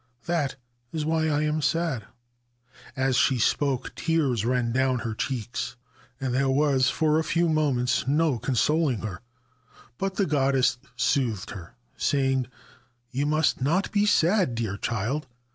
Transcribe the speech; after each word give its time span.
That 0.25 0.55
is 0.91 1.05
why 1.05 1.27
I 1.27 1.43
am 1.43 1.61
sad.' 1.61 2.05
As 2.95 3.15
she 3.17 3.37
spoke 3.37 3.93
tears 3.93 4.43
ran 4.43 4.71
down 4.71 4.97
her 5.05 5.13
cheeks, 5.13 5.75
and 6.19 6.33
there 6.33 6.49
was 6.49 6.89
for 6.89 7.19
a 7.19 7.23
few 7.23 7.47
moments 7.47 8.07
no 8.07 8.39
consoling 8.39 9.01
her; 9.01 9.21
but 9.99 10.15
the 10.15 10.25
goddess 10.25 10.79
soothed 10.95 11.51
her, 11.51 11.75
saying: 11.97 12.41
1 12.45 12.51
You 13.11 13.25
must 13.27 13.61
not 13.61 13.91
be 13.91 14.07
sad, 14.07 14.55
dear 14.55 14.75
child. 14.75 15.27